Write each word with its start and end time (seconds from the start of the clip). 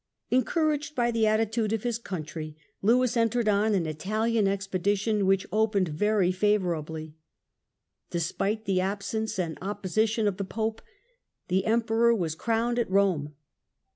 Lewis 0.01 0.31
iu 0.31 0.39
Encouraged 0.39 0.95
by 0.95 1.11
the 1.11 1.27
attitude 1.27 1.71
of 1.71 1.83
his 1.83 1.99
country, 1.99 2.57
Lewis 2.81 3.11
Italy 3.15 3.21
entered 3.21 3.47
on 3.47 3.75
an 3.75 3.85
Italian 3.85 4.47
expedition, 4.47 5.27
which 5.27 5.45
opened 5.51 5.89
very 5.89 6.31
favourably. 6.31 7.13
Despite 8.09 8.65
the 8.65 8.81
absence 8.81 9.37
and 9.37 9.59
opposition 9.61 10.27
of 10.27 10.37
the 10.37 10.43
Pope, 10.43 10.81
the 11.49 11.67
Emperor 11.67 12.15
was 12.15 12.33
crowned 12.33 12.79
at 12.79 12.89
Rome. 12.89 13.35